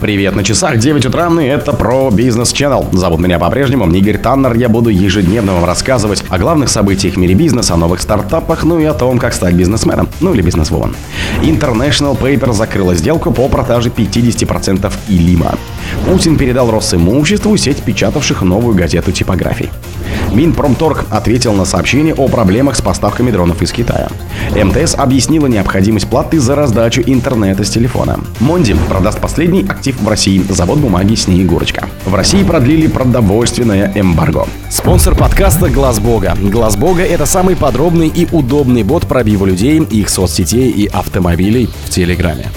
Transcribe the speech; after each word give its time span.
Привет 0.00 0.36
на 0.36 0.44
часах, 0.44 0.78
9 0.78 1.06
утра, 1.06 1.28
и 1.42 1.46
это 1.46 1.72
про 1.72 2.10
бизнес 2.12 2.52
Channel. 2.52 2.86
Зовут 2.96 3.18
меня 3.18 3.40
по-прежнему 3.40 3.92
Игорь 3.92 4.18
Таннер. 4.18 4.54
Я 4.54 4.68
буду 4.68 4.90
ежедневно 4.90 5.54
вам 5.54 5.64
рассказывать 5.64 6.22
о 6.28 6.38
главных 6.38 6.68
событиях 6.68 7.14
в 7.14 7.16
мире 7.16 7.34
бизнеса, 7.34 7.74
о 7.74 7.76
новых 7.76 8.00
стартапах, 8.00 8.62
ну 8.62 8.78
и 8.78 8.84
о 8.84 8.94
том, 8.94 9.18
как 9.18 9.34
стать 9.34 9.54
бизнесменом, 9.54 10.08
ну 10.20 10.34
или 10.34 10.42
бизнесвумен. 10.42 10.94
International 11.42 12.16
Paper 12.16 12.52
закрыла 12.52 12.94
сделку 12.94 13.32
по 13.32 13.48
продаже 13.48 13.88
50% 13.88 14.92
Илима. 15.08 15.56
Путин 16.06 16.36
передал 16.36 16.70
Росимуществу 16.70 17.56
сеть 17.56 17.82
печатавших 17.82 18.42
новую 18.42 18.76
газету 18.76 19.10
типографий. 19.10 19.68
Минпромторг 20.32 21.06
ответил 21.10 21.52
на 21.54 21.64
сообщение 21.64 22.14
о 22.14 22.28
проблемах 22.28 22.76
с 22.76 22.82
поставками 22.82 23.30
дронов 23.30 23.62
из 23.62 23.72
Китая. 23.72 24.08
МТС 24.52 24.94
объяснила 24.94 25.46
необходимость 25.46 26.08
платы 26.08 26.38
за 26.38 26.54
раздачу 26.54 27.02
интернета 27.04 27.64
с 27.64 27.70
телефона. 27.70 28.20
Монди 28.40 28.76
продаст 28.88 29.20
последний 29.20 29.64
актив 29.68 30.00
в 30.00 30.08
России– 30.08 30.42
завод 30.48 30.78
бумаги 30.78 31.14
«Снегурочка». 31.14 31.88
В 32.04 32.14
России 32.14 32.42
продлили 32.42 32.86
продовольственное 32.86 33.92
эмбарго. 33.94 34.46
Спонсор 34.70 35.14
подкаста 35.14 35.68
«Глаз 35.68 35.98
Бога». 35.98 36.36
«Глаз 36.40 36.76
Бога»— 36.76 37.02
это 37.04 37.26
самый 37.26 37.56
подробный 37.56 38.08
и 38.08 38.28
удобный 38.30 38.82
бот 38.82 39.06
пробива 39.06 39.46
людей, 39.46 39.78
их 39.78 40.08
соцсетей 40.08 40.70
и 40.70 40.86
автомобилей 40.86 41.68
в 41.84 41.90
Телеграме. 41.90 42.50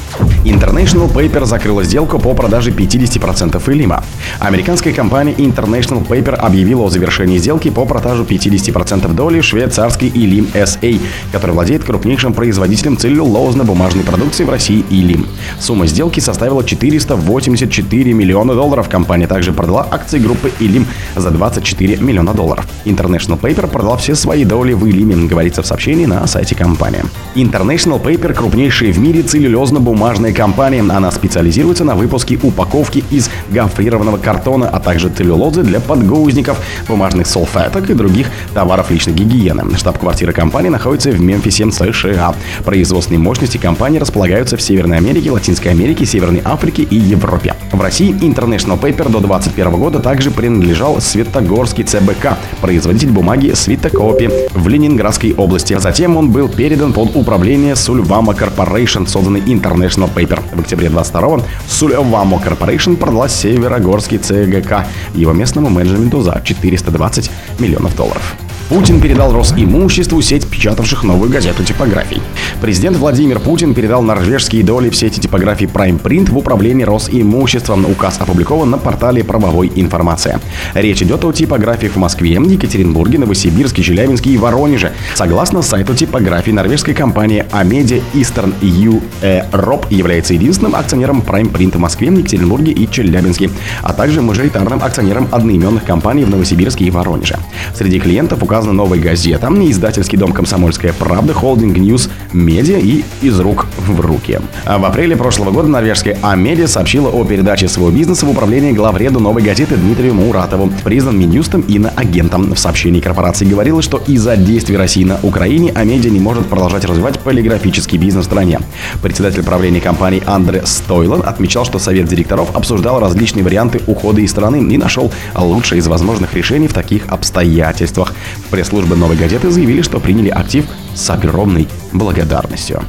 International 0.43 1.11
Paper 1.11 1.45
закрыла 1.45 1.83
сделку 1.83 2.17
по 2.17 2.33
продаже 2.33 2.71
50% 2.71 3.71
Илима. 3.71 4.03
Американская 4.39 4.91
компания 4.91 5.33
International 5.33 6.05
Paper 6.05 6.33
объявила 6.35 6.85
о 6.85 6.89
завершении 6.89 7.37
сделки 7.37 7.69
по 7.69 7.85
продажу 7.85 8.23
50% 8.23 9.13
доли 9.13 9.41
швейцарской 9.41 10.07
Илим 10.07 10.47
SA, 10.53 10.99
который 11.31 11.51
владеет 11.51 11.83
крупнейшим 11.83 12.33
производителем 12.33 12.97
целлюлозно-бумажной 12.97 14.03
продукции 14.03 14.43
в 14.43 14.49
России 14.49 14.83
Илим. 14.89 15.27
Сумма 15.59 15.85
сделки 15.85 16.19
составила 16.19 16.63
484 16.63 18.13
миллиона 18.13 18.55
долларов. 18.55 18.89
Компания 18.89 19.27
также 19.27 19.53
продала 19.53 19.87
акции 19.91 20.17
группы 20.17 20.51
Илим 20.59 20.87
за 21.15 21.29
24 21.29 21.97
миллиона 21.97 22.33
долларов. 22.33 22.67
International 22.85 23.39
Paper 23.39 23.67
продала 23.67 23.97
все 23.97 24.15
свои 24.15 24.43
доли 24.43 24.73
в 24.73 24.85
Илиме, 24.87 25.27
говорится 25.27 25.61
в 25.61 25.67
сообщении 25.67 26.05
на 26.05 26.25
сайте 26.25 26.55
компании. 26.55 27.03
International 27.35 28.01
Paper– 28.01 28.33
крупнейшая 28.35 28.91
в 28.91 28.97
мире 28.97 29.21
целлюлозно-бумажная 29.21 30.30
Крупная 30.31 30.47
компания, 30.47 30.79
она 30.81 31.11
специализируется 31.11 31.83
на 31.83 31.95
выпуске 31.95 32.39
упаковки 32.41 33.03
из 33.11 33.29
гофрированного 33.49 34.17
картона, 34.17 34.69
а 34.69 34.79
также 34.79 35.09
целлюлозы 35.09 35.63
для 35.63 35.79
подгузников, 35.79 36.57
бумажных 36.87 37.27
салфеток 37.27 37.89
и 37.89 37.93
других 37.93 38.27
товаров 38.53 38.91
личной 38.91 39.13
гигиены. 39.13 39.75
Штаб-квартира 39.75 40.31
компании 40.31 40.69
находится 40.69 41.11
в 41.11 41.19
Мемфисе, 41.19 41.69
США. 41.69 42.33
Производственные 42.63 43.19
мощности 43.19 43.57
компании 43.57 43.99
располагаются 43.99 44.55
в 44.55 44.61
Северной 44.61 44.97
Америке, 44.97 45.31
Латинской 45.31 45.71
Америке, 45.71 46.05
Северной 46.05 46.41
Африке 46.45 46.83
и 46.83 46.95
Европе. 46.95 47.53
В 47.71 47.81
России 47.81 48.11
International 48.11 48.79
Paper 48.79 49.11
до 49.11 49.19
2021 49.19 49.71
года 49.71 49.99
также 49.99 50.31
принадлежал 50.31 51.01
Светогорский 51.01 51.83
ЦБК, 51.83 52.37
производитель 52.61 53.11
бумаги 53.11 53.51
Светокопи 53.53 54.29
в 54.51 54.67
Ленинградской 54.67 55.33
области. 55.33 55.77
Затем 55.77 56.15
он 56.15 56.31
был 56.31 56.47
передан 56.47 56.93
под 56.93 57.15
управление 57.15 57.75
Сульвама 57.75 58.33
Corporation, 58.33 59.07
созданный 59.07 59.41
International 59.41 60.09
Paper 60.13 60.20
Paper. 60.21 60.55
В 60.55 60.59
октябре 60.59 60.87
22-го 60.87 61.43
Сулевамо 61.67 62.37
Corporation 62.37 62.95
продала 62.95 63.27
Северогорский 63.27 64.17
ЦГК 64.19 64.85
его 65.15 65.33
местному 65.33 65.69
менеджменту 65.69 66.21
за 66.21 66.41
420 66.43 67.31
миллионов 67.59 67.95
долларов. 67.95 68.35
Путин 68.71 69.01
передал 69.01 69.33
Росимуществу 69.33 70.21
сеть 70.21 70.47
печатавших 70.47 71.03
новую 71.03 71.29
газету 71.29 71.61
типографий. 71.61 72.21
Президент 72.61 72.95
Владимир 72.95 73.41
Путин 73.41 73.73
передал 73.73 74.01
норвежские 74.01 74.63
доли 74.63 74.89
в 74.89 74.95
сети 74.95 75.19
типографий 75.19 75.65
Prime 75.65 76.01
Print 76.01 76.31
в 76.31 76.37
управление 76.37 76.85
Росимуществом. 76.85 77.85
Указ 77.85 78.21
опубликован 78.21 78.69
на 78.69 78.77
портале 78.77 79.25
правовой 79.25 79.69
информации. 79.75 80.39
Речь 80.73 81.01
идет 81.01 81.25
о 81.25 81.33
типографиях 81.33 81.91
в 81.91 81.97
Москве, 81.97 82.29
Екатеринбурге, 82.31 83.19
Новосибирске, 83.19 83.83
Челябинске 83.83 84.29
и 84.29 84.37
Воронеже. 84.37 84.93
Согласно 85.15 85.61
сайту 85.61 85.93
типографии, 85.93 86.51
норвежская 86.51 86.95
компания 86.95 87.45
Amedia 87.51 88.01
Eastern 88.13 88.53
Europe 88.61 89.87
является 89.89 90.33
единственным 90.33 90.75
акционером 90.75 91.21
Prime 91.27 91.51
Print 91.51 91.75
в 91.75 91.79
Москве, 91.79 92.07
Екатеринбурге 92.07 92.71
и 92.71 92.89
Челябинске, 92.89 93.49
а 93.83 93.91
также 93.91 94.21
мажоритарным 94.21 94.81
акционером 94.81 95.27
одноименных 95.29 95.83
компаний 95.83 96.23
в 96.23 96.29
Новосибирске 96.29 96.85
и 96.85 96.89
Воронеже. 96.89 97.37
Среди 97.75 97.99
клиентов 97.99 98.41
указан 98.41 98.60
указана 98.61 98.73
новая 98.73 98.99
газета, 98.99 99.47
издательский 99.47 100.17
дом 100.17 100.33
«Комсомольская 100.33 100.93
правда», 100.93 101.33
холдинг 101.33 101.77
«News 101.77 102.09
Media» 102.31 102.77
и 102.77 103.03
«Из 103.23 103.39
рук 103.39 103.65
в 103.87 103.99
руки». 103.99 104.39
А 104.65 104.77
в 104.77 104.85
апреле 104.85 105.15
прошлого 105.15 105.49
года 105.49 105.67
норвежская 105.67 106.17
Amedia 106.21 106.67
сообщила 106.67 107.09
о 107.09 107.25
передаче 107.25 107.67
своего 107.67 107.89
бизнеса 107.89 108.27
в 108.27 108.29
управление 108.29 108.73
главреду 108.73 109.19
новой 109.19 109.41
газеты 109.41 109.77
Дмитрию 109.77 110.13
Муратову, 110.13 110.71
признан 110.83 111.17
Минюстом 111.17 111.61
и 111.61 111.75
иноагентом. 111.75 112.53
В 112.53 112.59
сообщении 112.59 113.01
корпорации 113.01 113.45
говорилось, 113.45 113.85
что 113.85 113.97
из-за 114.05 114.35
действий 114.35 114.77
России 114.77 115.05
на 115.05 115.19
Украине 115.23 115.71
Amedia 115.73 116.11
не 116.11 116.19
может 116.19 116.45
продолжать 116.45 116.85
развивать 116.85 117.19
полиграфический 117.19 117.97
бизнес 117.97 118.25
в 118.25 118.27
стране. 118.27 118.59
Председатель 119.01 119.43
правления 119.43 119.81
компании 119.81 120.21
Андре 120.27 120.61
Стойлан 120.65 121.23
отмечал, 121.25 121.65
что 121.65 121.79
совет 121.79 122.07
директоров 122.07 122.55
обсуждал 122.55 122.99
различные 122.99 123.43
варианты 123.43 123.81
ухода 123.87 124.21
из 124.21 124.29
страны 124.29 124.57
и 124.71 124.77
нашел 124.77 125.11
лучшее 125.35 125.79
из 125.79 125.87
возможных 125.87 126.35
решений 126.35 126.67
в 126.67 126.73
таких 126.73 127.07
обстоятельствах 127.07 128.13
пресс-службы 128.51 128.95
«Новой 128.95 129.15
газеты» 129.15 129.49
заявили, 129.49 129.81
что 129.81 129.99
приняли 129.99 130.29
актив 130.29 130.65
с 130.93 131.09
огромной 131.09 131.67
благодарностью. 131.93 132.83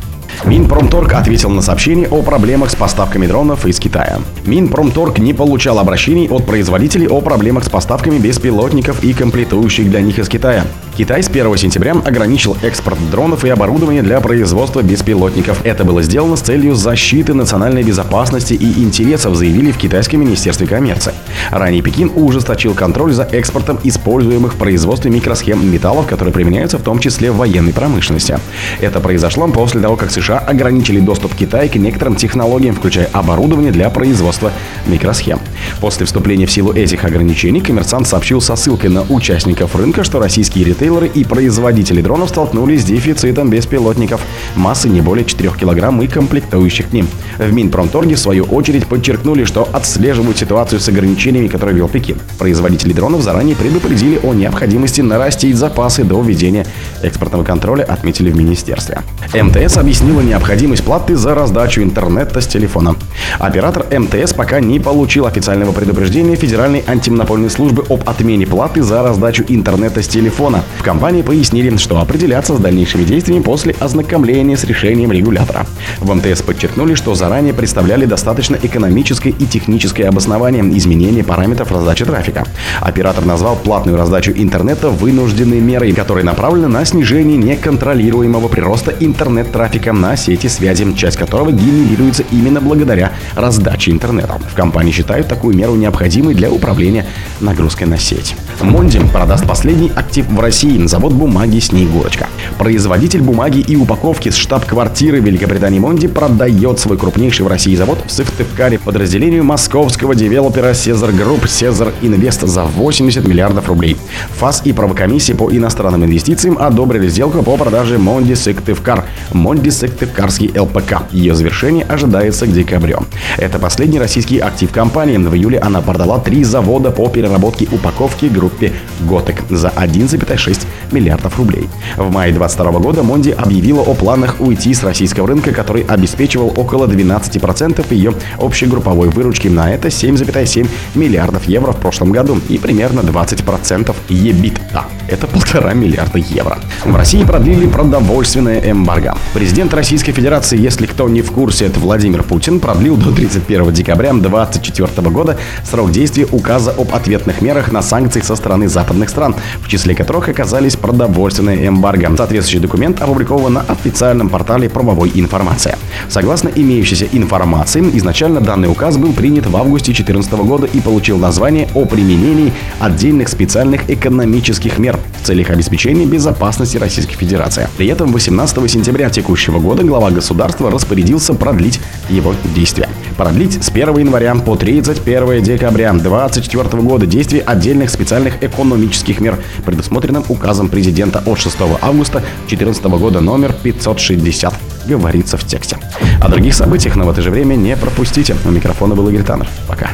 Минпромторг 0.45 1.13
ответил 1.13 1.51
на 1.51 1.63
сообщение 1.63 2.09
о 2.09 2.23
проблемах 2.23 2.71
с 2.71 2.75
поставками 2.75 3.27
дронов 3.27 3.65
из 3.65 3.79
Китая. 3.79 4.19
Минпромторг 4.45 5.19
не 5.19 5.35
получал 5.35 5.79
обращений 5.79 6.29
от 6.29 6.45
производителей 6.45 7.07
о 7.07 7.21
проблемах 7.21 7.65
с 7.65 7.71
поставками 7.71 8.19
беспилотников 8.19 9.05
и 9.05 9.13
комплектующих 9.13 9.89
для 9.89 10.01
них 10.01 10.19
из 10.19 10.29
Китая. 10.29 10.65
Китай 11.03 11.21
с 11.21 11.29
1 11.29 11.57
сентября 11.57 11.95
ограничил 11.95 12.57
экспорт 12.63 12.97
дронов 13.11 13.45
и 13.45 13.49
оборудования 13.49 14.05
для 14.05 14.21
производства 14.21 14.83
беспилотников. 14.83 15.61
Это 15.67 15.83
было 15.83 16.01
сделано 16.01 16.37
с 16.37 16.43
целью 16.43 16.77
защиты 16.77 17.35
национальной 17.35 17.83
безопасности 17.83 18.55
и 18.55 18.85
интересов, 18.85 19.35
заявили 19.35 19.73
в 19.73 19.79
Китайском 19.79 20.21
министерстве 20.21 20.69
коммерции. 20.69 21.13
Ранее 21.51 21.83
Пекин 21.83 22.13
ужесточил 22.15 22.75
контроль 22.75 23.13
за 23.13 23.25
экспортом 23.25 23.81
используемых 23.83 24.55
в 24.55 24.59
производстве 24.59 25.11
микросхем 25.11 25.69
металлов, 25.73 26.07
которые 26.07 26.33
применяются 26.33 26.79
в 26.79 26.83
том 26.83 27.01
числе 27.01 27.33
в 27.33 27.37
военной 27.39 27.73
промышленности. 27.73 28.39
Это 28.81 29.01
произошло 29.01 29.49
после 29.49 29.81
того, 29.81 29.97
как 29.97 30.13
США 30.13 30.39
ограничили 30.39 31.01
доступ 31.01 31.35
Китая 31.35 31.69
к 31.69 31.75
некоторым 31.75 32.15
технологиям, 32.15 32.77
включая 32.77 33.07
оборудование 33.07 33.73
для 33.73 33.91
производства 33.91 34.53
микросхем. 34.87 35.41
После 35.81 36.07
вступления 36.07 36.47
в 36.47 36.53
силу 36.53 36.73
этих 36.73 37.05
ограничений 37.05 37.61
коммерсант 37.61 38.07
сообщил 38.07 38.41
со 38.41 38.55
ссылкой 38.55 38.91
на 38.91 39.03
участников 39.03 39.75
рынка, 39.75 40.05
что 40.05 40.21
российские 40.21 40.65
ритейлеры 40.65 40.92
и 41.01 41.25
производители 41.25 42.03
дронов 42.03 42.29
столкнулись 42.29 42.83
с 42.83 42.85
дефицитом 42.85 43.51
беспилотников 43.51 44.21
массы 44.55 44.89
не 44.89 45.01
более 45.01 45.25
4 45.25 45.51
кг 45.51 46.03
и 46.03 46.07
комплектующих 46.07 46.91
к 46.91 46.93
ним. 46.93 47.09
В 47.39 47.53
Минпромторге, 47.53 48.15
в 48.15 48.19
свою 48.19 48.45
очередь, 48.45 48.87
подчеркнули, 48.87 49.45
что 49.45 49.69
отслеживают 49.73 50.39
ситуацию 50.39 50.81
с 50.81 50.89
ограничениями, 50.89 51.49
которые 51.49 51.77
ввел 51.77 51.89
Пекин. 51.89 52.19
Производители 52.39 52.93
дронов 52.93 53.23
заранее 53.23 53.57
предупредили 53.57 54.21
о 54.23 54.35
необходимости 54.35 55.01
нарастить 55.01 55.57
запасы 55.57 56.05
до 56.05 56.21
введения 56.21 56.67
экспортного 57.03 57.45
контроля, 57.45 57.85
отметили 57.85 58.31
в 58.31 58.37
министерстве. 58.37 59.01
МТС 59.35 59.79
объяснила 59.79 60.21
необходимость 60.21 60.85
платы 60.85 61.17
за 61.17 61.35
раздачу 61.35 61.83
интернета 61.83 62.41
с 62.41 62.47
телефона. 62.47 62.97
Оператор 63.39 63.87
МТС 63.91 64.35
пока 64.35 64.61
не 64.61 64.79
получил 64.79 65.27
официального 65.27 65.73
предупреждения 65.73 66.37
Федеральной 66.37 66.85
антимонопольной 66.87 67.51
службы 67.51 67.85
об 67.89 68.09
отмене 68.09 68.47
платы 68.47 68.83
за 68.83 69.03
раздачу 69.03 69.45
интернета 69.49 70.03
с 70.03 70.09
телефона. 70.09 70.63
В 70.79 70.85
компании 70.85 71.23
пояснили, 71.23 71.77
что 71.77 72.01
определяться 72.01 72.57
с 72.57 72.59
дальнейшими 72.59 73.05
действиями 73.05 73.43
после 73.43 73.75
ознакомления 73.79 74.57
с 74.57 74.65
решением 74.65 75.13
регулятора. 75.13 75.67
В 76.01 76.13
МТС 76.13 76.43
подчеркнули, 76.43 76.95
что 76.95 77.15
заранее 77.15 77.55
представляли 77.55 78.05
достаточно 78.05 78.59
экономическое 78.61 79.31
и 79.31 79.47
техническое 79.47 80.09
обоснование 80.09 80.63
изменения 80.77 81.23
параметров 81.23 81.71
раздачи 81.71 82.05
трафика. 82.05 82.45
Оператор 82.81 83.25
назвал 83.25 83.57
платную 83.57 83.97
раздачу 83.97 84.33
интернета 84.33 84.91
вынужденной 84.91 85.61
мерой, 85.61 85.93
которая 85.93 86.25
направлена 86.25 86.69
на 86.69 86.85
снижение 86.85 87.37
неконтролируемого 87.37 88.49
прироста 88.49 88.93
интернет-трафика 88.99 89.93
на 89.93 90.17
сети 90.17 90.49
связи, 90.49 90.93
часть 90.97 91.17
которого 91.17 91.53
генерируется 91.53 92.25
именно 92.33 92.61
благодаря 92.61 93.13
раздаче 93.37 93.93
интернета. 93.93 94.41
В 94.51 94.55
компании 94.55 94.91
считают 94.91 95.29
такую 95.29 95.57
меру 95.57 95.77
необходимой 95.77 96.35
для 96.35 96.51
управления 96.51 97.07
нагрузкой 97.41 97.87
на 97.87 97.99
сеть. 97.99 98.35
Монди 98.61 99.01
продаст 99.13 99.47
последний 99.47 99.93
актив 99.95 100.27
в 100.29 100.41
России– 100.41 100.62
завод 100.87 101.13
бумаги 101.13 101.59
«Снегурочка». 101.59 102.22
Производитель 102.59 103.23
бумаги 103.23 103.61
и 103.61 103.77
упаковки 103.77 104.29
с 104.29 104.37
штаб-квартиры 104.37 105.21
Великобритании 105.21 105.79
Mondi 105.79 106.07
продает 106.07 106.79
свой 106.79 106.99
крупнейший 106.99 107.45
в 107.45 107.49
России 107.49 107.75
завод 107.75 107.99
в 108.07 108.11
Сыктывкаре 108.11 108.79
подразделению 108.79 109.45
московского 109.45 110.15
девелопера 110.15 110.75
Сезар 110.75 111.13
Групп 111.13 111.49
Сезар 111.49 111.93
Инвест 112.03 112.43
за 112.43 112.65
80 112.65 113.27
миллиардов 113.27 113.69
рублей. 113.69 113.97
ФАС 114.39 114.63
и 114.65 114.73
правокомиссия 114.73 115.35
по 115.35 115.51
иностранным 115.51 116.05
инвестициям 116.05 116.59
одобрили 116.59 117.09
сделку 117.09 117.43
по 117.43 117.57
продаже 117.57 117.99
Mondi 117.99 118.35
Сыктывкар, 118.35 119.05
Mondi 119.33 119.71
Сыктывкарский 119.71 120.53
ЛПК. 120.59 121.03
Ее 121.11 121.35
завершение 121.35 121.85
ожидается 121.85 122.47
к 122.47 122.53
декабрю. 122.53 123.01
Это 123.39 123.59
последний 123.59 123.99
российский 123.99 124.39
актив 124.39 124.71
компании. 124.71 125.17
В 125.17 125.35
июле 125.35 125.59
она 125.59 125.81
продала 125.81 126.19
три 126.19 126.45
завода 126.45 126.91
по 126.91 127.09
переработке 127.09 127.69
упаковки 127.71 128.27
группе 128.27 128.73
Готек 129.01 129.43
за 129.49 129.69
1,6 129.69 130.67
миллиардов 130.91 131.39
рублей. 131.39 131.69
В 131.97 132.11
мае 132.11 132.33
2022 132.49 132.81
года 132.81 133.03
Монди 133.03 133.31
объявила 133.31 133.83
о 133.83 133.95
планах 133.95 134.41
уйти 134.41 134.75
с 134.75 134.83
российского 134.83 135.29
рынка, 135.29 135.53
который 135.53 135.83
обеспечивал 135.83 136.53
около 136.57 136.87
12% 136.87 137.95
ее 137.95 138.15
общей 138.39 138.67
групповой 138.67 139.09
выручки. 139.09 139.49
На 139.49 139.73
это 139.73 139.89
7,7 139.89 140.69
миллиардов 140.95 141.45
евро 141.45 141.73
в 141.73 141.77
прошлом 141.77 142.11
году 142.11 142.41
и 142.49 142.59
примерно 142.59 143.01
20% 143.01 143.95
EBITDA. 144.09 144.85
Это 145.09 145.27
полтора 145.27 145.75
миллиарда 145.75 146.19
евро. 146.19 146.59
В 146.85 146.97
России 146.97 147.23
продлили 147.23 147.67
продовольственное 147.67 148.71
эмбарго. 148.71 149.17
Президент 149.35 149.75
Российской 149.75 150.13
Федерации, 150.13 150.59
если 150.59 150.87
кто 150.87 151.09
не 151.09 151.23
в 151.23 151.33
курсе, 151.33 151.67
это 151.67 151.81
Владимир 151.81 152.23
Путин, 152.23 152.61
продлил 152.61 152.97
до 152.97 153.13
31 153.13 153.73
декабря 153.73 154.13
2024 154.13 155.11
года 155.11 155.37
срок 155.69 155.91
действия 155.91 156.27
указа 156.31 156.71
об 156.71 156.95
ответных 156.95 157.43
мерах 157.43 157.73
на 157.73 157.83
санкции 157.83 158.21
со 158.21 158.37
стороны 158.37 158.69
западных 158.69 159.11
стран, 159.11 159.35
в 159.61 159.69
числе 159.69 159.95
которых 159.95 160.29
оказались 160.29 160.77
продовольственное 160.77 161.69
эмбарго. 161.69 162.09
Соответствующий 162.33 162.63
документ 162.67 163.03
опубликован 163.03 163.53
на 163.53 163.61
официальном 163.61 164.31
портале 164.31 164.71
правовой 164.71 165.13
информации. 165.15 165.77
Согласно 166.09 166.49
имеющейся 166.49 167.07
информации, 167.13 167.83
изначально 167.99 168.41
данный 168.41 168.71
указ 168.71 168.97
был 168.97 169.13
принят 169.13 169.45
в 169.45 169.55
августе 169.55 169.93
2014 169.93 170.33
года 170.47 170.67
и 170.67 170.81
получил 170.81 171.19
название 171.19 171.69
о 171.75 171.85
применении 171.85 172.55
отдельных 172.81 173.29
специальных 173.29 173.91
экономических 173.91 174.79
мер 174.79 174.99
в 175.23 175.27
целях 175.27 175.51
обеспечения 175.51 176.07
безопасности 176.07 176.79
Российской 176.79 177.17
Федерации. 177.17 177.69
При 177.77 177.89
этом 177.89 178.11
18 178.13 178.71
сентября 178.71 179.11
текущего 179.11 179.59
года 179.59 179.85
глава 179.85 180.11
государства 180.11 180.71
распорядился 180.71 181.35
продлить 181.35 181.81
его 182.09 182.35
действия. 182.55 182.89
Продлить 183.17 183.63
с 183.63 183.69
1 183.69 183.99
января 183.99 184.35
по 184.35 184.57
31 184.57 185.43
декабря 185.43 185.93
2024 185.93 186.83
года 186.83 187.07
действие 187.07 187.43
отдельных 187.43 187.91
специальных 187.91 188.43
экономических 188.43 189.21
мер, 189.21 189.39
предусмотренным 189.67 190.25
указом 190.29 190.69
президента 190.69 191.23
от 191.25 191.39
6 191.39 191.57
августа 191.83 192.22
2014 192.49 192.85
года 192.85 193.21
номер 193.21 193.55
560 193.63 194.55
говорится 194.87 195.37
в 195.37 195.45
тексте. 195.45 195.79
О 196.21 196.29
других 196.29 196.55
событиях, 196.55 196.97
но 196.97 197.05
в 197.05 197.11
это 197.11 197.23
же 197.23 197.31
время 197.31 197.55
не 197.55 197.77
пропустите. 197.77 198.37
У 198.45 198.51
микрофона 198.51 198.95
был 198.95 199.09
Игорь 199.09 199.25
Таннер. 199.25 199.49
Пока. 199.69 199.91